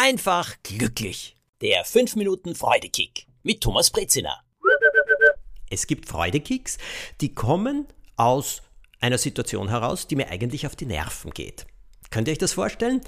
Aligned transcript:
einfach 0.00 0.56
glücklich. 0.62 1.36
Der 1.60 1.84
5 1.84 2.16
Minuten 2.16 2.54
Freudekick 2.54 3.26
mit 3.42 3.60
Thomas 3.60 3.90
Brezina. 3.90 4.40
Es 5.68 5.86
gibt 5.86 6.08
Freudekicks, 6.08 6.78
die 7.20 7.34
kommen 7.34 7.86
aus 8.16 8.62
einer 9.00 9.18
Situation 9.18 9.68
heraus, 9.68 10.06
die 10.06 10.16
mir 10.16 10.30
eigentlich 10.30 10.66
auf 10.66 10.74
die 10.74 10.86
Nerven 10.86 11.32
geht. 11.32 11.66
Könnt 12.08 12.28
ihr 12.28 12.32
euch 12.32 12.38
das 12.38 12.54
vorstellen? 12.54 13.02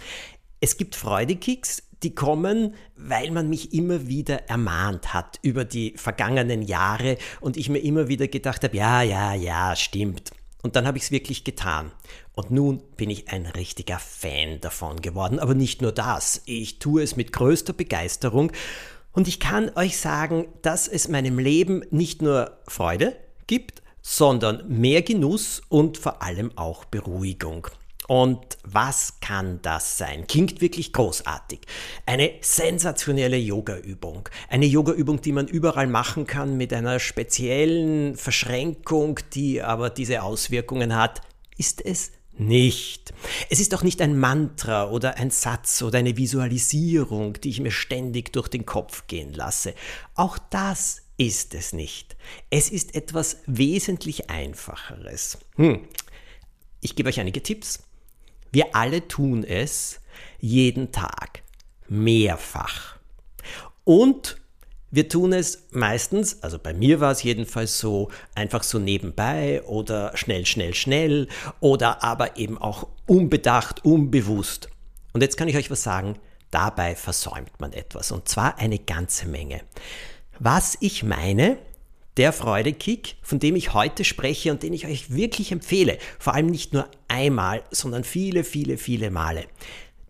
Es 0.60 0.76
gibt 0.76 0.94
Freudekicks, 0.94 1.82
die 2.02 2.14
kommen, 2.14 2.74
weil 2.94 3.30
man 3.30 3.48
mich 3.48 3.72
immer 3.72 4.06
wieder 4.06 4.50
ermahnt 4.50 5.14
hat 5.14 5.38
über 5.40 5.64
die 5.64 5.94
vergangenen 5.96 6.60
Jahre 6.60 7.16
und 7.40 7.56
ich 7.56 7.70
mir 7.70 7.78
immer 7.78 8.08
wieder 8.08 8.28
gedacht 8.28 8.64
habe, 8.64 8.76
ja, 8.76 9.00
ja, 9.00 9.32
ja, 9.32 9.74
stimmt. 9.76 10.30
Und 10.62 10.76
dann 10.76 10.86
habe 10.86 10.96
ich 10.96 11.04
es 11.04 11.10
wirklich 11.10 11.44
getan. 11.44 11.90
Und 12.34 12.50
nun 12.50 12.82
bin 12.96 13.10
ich 13.10 13.28
ein 13.28 13.46
richtiger 13.46 13.98
Fan 13.98 14.60
davon 14.60 15.02
geworden. 15.02 15.38
Aber 15.38 15.54
nicht 15.54 15.82
nur 15.82 15.92
das, 15.92 16.42
ich 16.46 16.78
tue 16.78 17.02
es 17.02 17.16
mit 17.16 17.32
größter 17.32 17.72
Begeisterung. 17.72 18.52
Und 19.12 19.28
ich 19.28 19.40
kann 19.40 19.70
euch 19.74 19.98
sagen, 19.98 20.46
dass 20.62 20.88
es 20.88 21.08
meinem 21.08 21.38
Leben 21.38 21.84
nicht 21.90 22.22
nur 22.22 22.58
Freude 22.68 23.16
gibt, 23.46 23.82
sondern 24.00 24.66
mehr 24.68 25.02
Genuss 25.02 25.62
und 25.68 25.98
vor 25.98 26.22
allem 26.22 26.56
auch 26.56 26.84
Beruhigung. 26.84 27.68
Und 28.12 28.58
was 28.62 29.20
kann 29.20 29.60
das 29.62 29.96
sein? 29.96 30.26
Klingt 30.26 30.60
wirklich 30.60 30.92
großartig. 30.92 31.60
Eine 32.04 32.32
sensationelle 32.42 33.38
Yoga-Übung. 33.38 34.28
Eine 34.50 34.66
Yoga-Übung, 34.66 35.22
die 35.22 35.32
man 35.32 35.48
überall 35.48 35.86
machen 35.86 36.26
kann 36.26 36.58
mit 36.58 36.74
einer 36.74 37.00
speziellen 37.00 38.14
Verschränkung, 38.16 39.18
die 39.32 39.62
aber 39.62 39.88
diese 39.88 40.24
Auswirkungen 40.24 40.94
hat. 40.94 41.22
Ist 41.56 41.82
es 41.82 42.12
nicht. 42.36 43.14
Es 43.48 43.60
ist 43.60 43.74
auch 43.74 43.82
nicht 43.82 44.02
ein 44.02 44.18
Mantra 44.18 44.90
oder 44.90 45.16
ein 45.16 45.30
Satz 45.30 45.80
oder 45.80 45.98
eine 45.98 46.18
Visualisierung, 46.18 47.40
die 47.40 47.48
ich 47.48 47.60
mir 47.60 47.70
ständig 47.70 48.30
durch 48.34 48.48
den 48.48 48.66
Kopf 48.66 49.06
gehen 49.06 49.32
lasse. 49.32 49.72
Auch 50.16 50.36
das 50.50 51.00
ist 51.16 51.54
es 51.54 51.72
nicht. 51.72 52.14
Es 52.50 52.68
ist 52.68 52.94
etwas 52.94 53.38
wesentlich 53.46 54.28
Einfacheres. 54.28 55.38
Hm. 55.56 55.88
Ich 56.82 56.94
gebe 56.94 57.08
euch 57.08 57.18
einige 57.18 57.42
Tipps. 57.42 57.84
Wir 58.52 58.76
alle 58.76 59.08
tun 59.08 59.44
es 59.44 60.00
jeden 60.38 60.92
Tag, 60.92 61.42
mehrfach. 61.88 62.98
Und 63.84 64.36
wir 64.90 65.08
tun 65.08 65.32
es 65.32 65.68
meistens, 65.70 66.42
also 66.42 66.58
bei 66.58 66.74
mir 66.74 67.00
war 67.00 67.12
es 67.12 67.22
jedenfalls 67.22 67.78
so, 67.78 68.10
einfach 68.34 68.62
so 68.62 68.78
nebenbei 68.78 69.62
oder 69.62 70.14
schnell, 70.18 70.44
schnell, 70.44 70.74
schnell 70.74 71.28
oder 71.60 72.04
aber 72.04 72.36
eben 72.36 72.58
auch 72.58 72.88
unbedacht, 73.06 73.86
unbewusst. 73.86 74.68
Und 75.14 75.22
jetzt 75.22 75.38
kann 75.38 75.48
ich 75.48 75.56
euch 75.56 75.70
was 75.70 75.82
sagen, 75.82 76.18
dabei 76.50 76.94
versäumt 76.94 77.58
man 77.58 77.72
etwas 77.72 78.12
und 78.12 78.28
zwar 78.28 78.58
eine 78.58 78.78
ganze 78.78 79.26
Menge. 79.26 79.62
Was 80.38 80.76
ich 80.80 81.02
meine, 81.02 81.56
der 82.16 82.32
Freudekick, 82.32 83.16
von 83.22 83.38
dem 83.38 83.56
ich 83.56 83.74
heute 83.74 84.04
spreche 84.04 84.50
und 84.50 84.62
den 84.62 84.72
ich 84.72 84.86
euch 84.86 85.14
wirklich 85.14 85.52
empfehle, 85.52 85.98
vor 86.18 86.34
allem 86.34 86.46
nicht 86.46 86.72
nur 86.72 86.88
einmal, 87.08 87.62
sondern 87.70 88.04
viele, 88.04 88.44
viele, 88.44 88.76
viele 88.76 89.10
Male. 89.10 89.44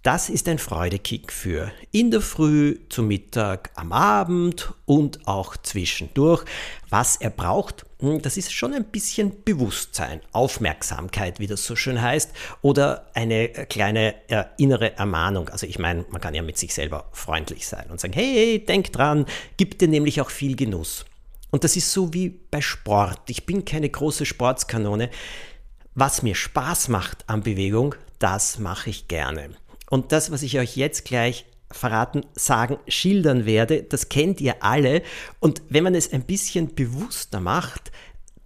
Das 0.03 0.29
ist 0.29 0.49
ein 0.49 0.59
Freudekick 0.59 1.31
für 1.31 1.71
in 1.93 2.11
der 2.11 2.23
Früh, 2.23 2.77
zum 2.89 3.07
Mittag, 3.07 3.71
am 3.77 3.93
Abend 3.93 4.75
und 4.85 5.29
auch 5.29 5.57
zwischendurch. 5.57 6.45
Was 6.91 7.15
er 7.15 7.31
braucht, 7.31 7.87
hm, 8.01 8.21
das 8.21 8.37
ist 8.37 8.53
schon 8.53 8.75
ein 8.75 8.87
bisschen 8.87 9.45
Bewusstsein, 9.45 10.21
Aufmerksamkeit, 10.33 11.39
wie 11.39 11.47
das 11.47 11.65
so 11.65 11.77
schön 11.77 12.03
heißt, 12.03 12.33
oder 12.63 13.07
eine 13.15 13.49
kleine 13.51 14.17
äh, 14.29 14.43
innere 14.59 14.97
Ermahnung. 14.97 15.49
Also 15.51 15.69
ich 15.69 15.79
meine, 15.79 16.05
man 16.11 16.21
kann 16.21 16.35
ja 16.35 16.43
mit 16.43 16.59
sich 16.59 16.75
selber 16.75 17.09
freundlich 17.13 17.69
sein 17.69 17.89
und 17.89 18.01
sagen, 18.01 18.13
hey, 18.13 18.59
denk 18.59 18.93
dran, 18.93 19.25
gibt 19.57 19.83
dir 19.83 19.89
nämlich 19.89 20.21
auch 20.21 20.31
viel 20.31 20.57
Genuss. 20.57 21.05
Und 21.53 21.65
das 21.65 21.77
ist 21.77 21.93
so 21.93 22.15
wie 22.15 22.31
bei 22.31 22.63
Sport. 22.63 23.29
Ich 23.29 23.45
bin 23.45 23.65
keine 23.67 23.89
große 23.89 24.25
Sportskanone. 24.25 25.11
Was 25.95 26.23
mir 26.23 26.35
Spaß 26.35 26.89
macht 26.89 27.29
an 27.29 27.43
Bewegung, 27.43 27.95
das 28.19 28.59
mache 28.59 28.89
ich 28.89 29.07
gerne. 29.07 29.51
Und 29.91 30.13
das, 30.13 30.31
was 30.31 30.43
ich 30.43 30.59
euch 30.59 30.77
jetzt 30.77 31.05
gleich 31.05 31.45
verraten, 31.71 32.25
sagen, 32.35 32.79
schildern 32.89 33.45
werde, 33.45 33.83
das 33.83 34.09
kennt 34.09 34.41
ihr 34.41 34.63
alle. 34.63 35.03
Und 35.41 35.61
wenn 35.69 35.85
man 35.85 35.95
es 35.95 36.11
ein 36.11 36.25
bisschen 36.25 36.75
bewusster 36.75 37.41
macht, 37.41 37.93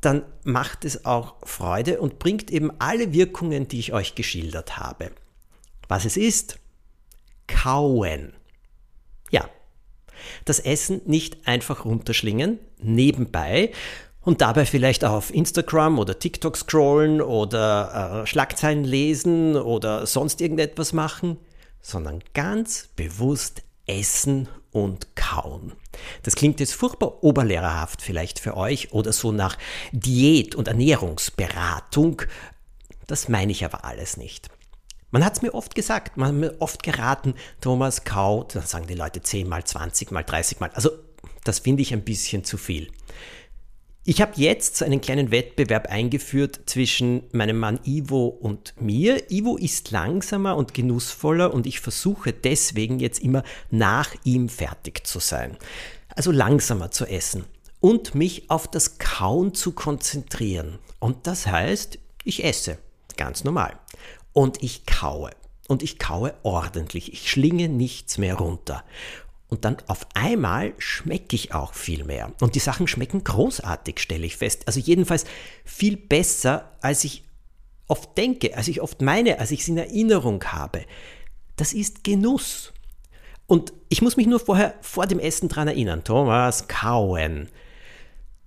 dann 0.01 0.25
macht 0.43 0.85
es 0.85 1.05
auch 1.05 1.37
Freude 1.45 2.01
und 2.01 2.19
bringt 2.19 2.51
eben 2.51 2.73
alle 2.81 3.13
Wirkungen, 3.13 3.69
die 3.69 3.79
ich 3.79 3.93
euch 3.93 4.17
geschildert 4.17 4.79
habe. 4.79 5.13
Was 5.87 6.05
es 6.05 6.17
ist? 6.17 6.59
Kauen. 7.47 8.33
Das 10.47 10.59
Essen 10.59 11.03
nicht 11.05 11.47
einfach 11.47 11.85
runterschlingen, 11.85 12.59
nebenbei 12.79 13.73
und 14.23 14.41
dabei 14.41 14.65
vielleicht 14.65 15.05
auch 15.05 15.13
auf 15.13 15.35
Instagram 15.35 15.99
oder 15.99 16.19
TikTok 16.19 16.57
scrollen 16.57 17.21
oder 17.21 18.23
äh, 18.23 18.27
Schlagzeilen 18.27 18.85
lesen 18.85 19.57
oder 19.57 20.07
sonst 20.07 20.41
irgendetwas 20.41 20.93
machen, 20.93 21.37
sondern 21.81 22.23
ganz 22.33 22.89
bewusst 22.97 23.63
essen 23.87 24.49
und 24.73 25.15
kauen. 25.15 25.73
Das 26.23 26.35
klingt 26.35 26.61
jetzt 26.61 26.75
furchtbar 26.75 27.23
oberlehrerhaft 27.23 28.03
vielleicht 28.03 28.41
für 28.41 28.57
euch 28.57 28.93
oder 28.93 29.13
so 29.13 29.33
nach 29.33 29.57
Diät- 29.93 30.55
und 30.55 30.69
Ernährungsberatung. 30.69 32.23
Das 33.07 33.29
meine 33.29 33.53
ich 33.53 33.65
aber 33.65 33.85
alles 33.85 34.17
nicht. 34.17 34.49
Man 35.11 35.25
hat 35.25 35.37
es 35.37 35.43
mir 35.43 35.55
oft 35.55 35.75
gesagt, 35.75 36.17
man 36.17 36.29
hat 36.29 36.35
mir 36.35 36.57
oft 36.61 36.83
geraten, 36.83 37.35
Thomas, 37.61 38.05
kau, 38.05 38.45
dann 38.45 38.67
sagen 38.67 38.87
die 38.87 38.95
Leute 38.95 39.23
10 39.23 39.49
mal, 39.49 39.65
20 39.65 40.11
mal, 40.11 40.23
30 40.23 40.61
mal. 40.61 40.71
Also 40.75 40.91
das 41.45 41.61
finde 41.61 41.83
ich 41.83 41.93
ein 41.93 42.03
bisschen 42.03 42.45
zu 42.45 42.59
viel. 42.59 42.91
Ich 44.09 44.21
habe 44.21 44.33
jetzt 44.37 44.85
einen 44.85 45.01
kleinen 45.01 45.33
Wettbewerb 45.33 45.89
eingeführt 45.89 46.61
zwischen 46.67 47.25
meinem 47.33 47.59
Mann 47.59 47.81
Ivo 47.85 48.27
und 48.27 48.81
mir. 48.81 49.33
Ivo 49.33 49.57
ist 49.57 49.91
langsamer 49.91 50.57
und 50.57 50.75
genussvoller 50.75 51.53
und 51.53 51.67
ich 51.67 51.81
versuche 51.81 52.33
deswegen 52.33 53.01
jetzt 53.01 53.19
immer 53.19 53.43
nach 53.71 54.15
ihm 54.23 54.49
fertig 54.49 55.05
zu 55.07 55.19
sein. 55.19 55.57
Also 56.15 56.31
langsamer 56.31 56.93
zu 56.93 57.05
essen 57.05 57.47
und 57.81 58.15
mich 58.15 58.49
auf 58.49 58.69
das 58.69 58.99
Kauen 58.99 59.55
zu 59.55 59.73
konzentrieren. 59.73 60.79
Und 61.01 61.27
das 61.27 61.49
heißt, 61.49 61.99
ich 62.23 62.45
esse 62.45 62.79
ganz 63.17 63.43
normal 63.43 63.77
und 64.37 64.63
ich 64.63 64.85
kaue. 64.85 65.31
Und 65.67 65.83
ich 65.83 65.99
kaue 65.99 66.35
ordentlich. 66.43 67.11
Ich 67.11 67.31
schlinge 67.31 67.71
nichts 67.71 68.19
mehr 68.19 68.35
runter. 68.35 68.85
Und 69.49 69.65
dann 69.65 69.79
auf 69.87 70.07
einmal 70.13 70.75
schmecke 70.77 71.35
ich 71.35 71.55
auch 71.55 71.73
viel 71.73 72.05
mehr. 72.05 72.31
Und 72.43 72.55
die 72.55 72.61
Sachen 72.61 72.87
schmecken 72.87 73.25
großartig, 73.25 73.99
stelle 73.99 74.27
ich 74.27 74.37
fest. 74.37 74.65
Also 74.67 74.79
jedenfalls 74.79 75.25
viel 75.65 75.97
besser, 75.97 76.71
als 76.83 77.05
ich 77.05 77.25
oft 77.89 78.19
denke, 78.19 78.55
als 78.55 78.69
ich 78.69 78.83
oft 78.83 79.01
meine, 79.01 79.39
als 79.39 79.53
ich 79.53 79.61
es 79.61 79.69
in 79.69 79.79
Erinnerung 79.79 80.45
habe. 80.45 80.85
Das 81.57 81.73
ist 81.73 82.05
Genuss. 82.05 82.75
Und 83.47 83.73
ich 83.89 84.03
muss 84.03 84.19
mich 84.19 84.27
nur 84.27 84.41
vorher 84.41 84.75
vor 84.83 85.07
dem 85.07 85.19
Essen 85.19 85.49
dran 85.49 85.67
erinnern. 85.67 86.05
Thomas, 86.05 86.69
kauen 86.69 87.49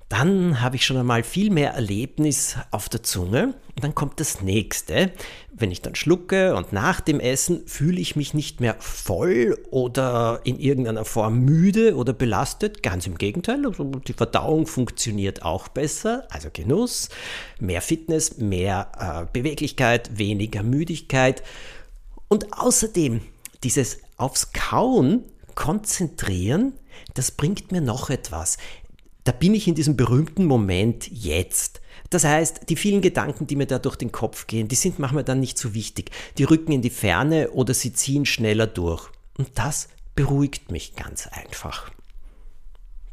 dann 0.10 0.60
habe 0.60 0.76
ich 0.76 0.86
schon 0.88 0.98
einmal 0.98 1.22
viel 1.22 1.52
mehr 1.52 1.74
Erlebnis 1.74 2.58
auf 2.72 2.90
der 2.90 3.04
Zunge. 3.04 3.54
Und 3.76 3.84
dann 3.84 3.94
kommt 3.94 4.20
das 4.20 4.42
nächste. 4.42 5.12
Wenn 5.54 5.70
ich 5.70 5.84
dann 5.84 5.94
schlucke 5.94 6.56
und 6.56 6.74
nach 6.74 7.00
dem 7.00 7.20
Essen 7.20 7.68
fühle 7.68 8.02
ich 8.02 8.16
mich 8.16 8.34
nicht 8.34 8.60
mehr 8.60 8.76
voll 8.80 9.56
oder 9.70 10.42
in 10.44 10.60
irgendeiner 10.60 11.06
Form 11.06 11.42
müde 11.42 11.96
oder 11.96 12.12
belastet. 12.14 12.82
Ganz 12.82 13.06
im 13.06 13.20
Gegenteil, 13.20 13.68
also 13.68 13.84
die 13.84 14.14
Verdauung 14.14 14.66
funktioniert 14.66 15.44
auch 15.44 15.68
besser. 15.68 16.28
Also 16.32 16.50
Genuss, 16.52 17.10
mehr 17.60 17.84
Fitness, 17.84 18.40
mehr 18.40 18.92
äh, 19.00 19.32
Beweglichkeit, 19.32 20.18
weniger 20.18 20.64
Müdigkeit. 20.64 21.44
Und 22.30 22.52
außerdem 22.52 23.22
dieses 23.64 24.00
aufs 24.18 24.54
Kauen 24.54 25.24
konzentrieren, 25.54 26.74
das 27.14 27.32
bringt 27.32 27.72
mir 27.72 27.82
noch 27.82 28.10
etwas 28.10 28.58
da 29.30 29.34
bin 29.34 29.54
ich 29.54 29.68
in 29.68 29.76
diesem 29.76 29.96
berühmten 29.96 30.46
Moment 30.46 31.08
jetzt. 31.08 31.82
Das 32.10 32.24
heißt, 32.24 32.68
die 32.68 32.76
vielen 32.76 33.00
Gedanken, 33.00 33.46
die 33.46 33.56
mir 33.56 33.68
da 33.68 33.78
durch 33.78 33.96
den 33.96 34.12
Kopf 34.12 34.48
gehen, 34.48 34.68
die 34.68 34.76
sind 34.76 34.98
manchmal 34.98 35.24
dann 35.24 35.40
nicht 35.40 35.60
so 35.60 35.76
wichtig. 35.76 36.10
Die 36.40 36.46
rücken 36.46 36.72
in 36.72 36.82
die 36.82 36.90
Ferne 36.90 37.52
oder 37.52 37.76
sie 37.76 37.94
ziehen 37.94 38.26
schneller 38.26 38.66
durch. 38.66 39.08
Und 39.38 39.50
das 39.54 39.88
beruhigt 40.16 40.72
mich 40.72 40.96
ganz 40.96 41.28
einfach. 41.28 41.92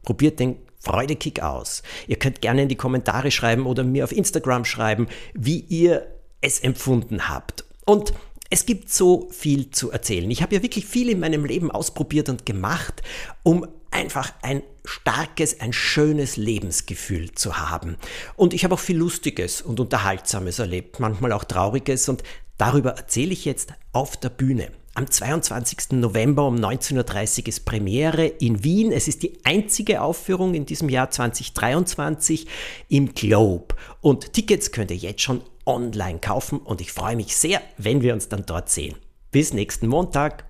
Probiert 0.04 0.40
den 0.40 0.56
Freudekick 0.78 1.42
aus. 1.42 1.82
Ihr 2.06 2.16
könnt 2.16 2.40
gerne 2.40 2.62
in 2.62 2.70
die 2.70 2.76
Kommentare 2.76 3.30
schreiben 3.30 3.66
oder 3.66 3.84
mir 3.84 4.02
auf 4.02 4.12
Instagram 4.12 4.64
schreiben, 4.64 5.08
wie 5.34 5.66
ihr 5.68 6.06
es 6.40 6.60
empfunden 6.60 7.28
habt. 7.28 7.66
Und 7.84 8.14
es 8.48 8.64
gibt 8.64 8.90
so 8.90 9.28
viel 9.32 9.70
zu 9.70 9.90
erzählen. 9.90 10.30
Ich 10.30 10.40
habe 10.40 10.54
ja 10.54 10.62
wirklich 10.62 10.86
viel 10.86 11.10
in 11.10 11.20
meinem 11.20 11.44
Leben 11.44 11.70
ausprobiert 11.70 12.30
und 12.30 12.46
gemacht, 12.46 13.02
um 13.42 13.66
einfach 13.96 14.32
ein 14.42 14.62
starkes, 14.84 15.60
ein 15.60 15.72
schönes 15.72 16.36
Lebensgefühl 16.36 17.32
zu 17.32 17.58
haben. 17.58 17.96
Und 18.36 18.54
ich 18.54 18.62
habe 18.62 18.74
auch 18.74 18.80
viel 18.80 18.98
Lustiges 18.98 19.62
und 19.62 19.80
Unterhaltsames 19.80 20.58
erlebt, 20.58 21.00
manchmal 21.00 21.32
auch 21.32 21.44
Trauriges 21.44 22.08
und 22.08 22.22
darüber 22.58 22.90
erzähle 22.92 23.32
ich 23.32 23.44
jetzt 23.44 23.72
auf 23.92 24.16
der 24.16 24.28
Bühne. 24.28 24.70
Am 24.94 25.10
22. 25.10 25.92
November 25.92 26.46
um 26.46 26.56
19.30 26.56 27.40
Uhr 27.40 27.48
ist 27.48 27.64
Premiere 27.64 28.26
in 28.26 28.64
Wien. 28.64 28.92
Es 28.92 29.08
ist 29.08 29.22
die 29.22 29.38
einzige 29.44 30.00
Aufführung 30.00 30.54
in 30.54 30.64
diesem 30.64 30.88
Jahr 30.88 31.10
2023 31.10 32.46
im 32.88 33.12
Globe. 33.12 33.74
Und 34.00 34.32
Tickets 34.32 34.72
könnt 34.72 34.90
ihr 34.90 34.96
jetzt 34.96 35.20
schon 35.20 35.42
online 35.66 36.18
kaufen 36.20 36.60
und 36.60 36.80
ich 36.80 36.92
freue 36.92 37.16
mich 37.16 37.36
sehr, 37.36 37.60
wenn 37.76 38.00
wir 38.00 38.14
uns 38.14 38.28
dann 38.28 38.46
dort 38.46 38.70
sehen. 38.70 38.96
Bis 39.32 39.52
nächsten 39.52 39.86
Montag. 39.86 40.44